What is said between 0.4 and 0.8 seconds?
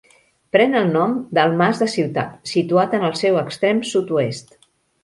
Pren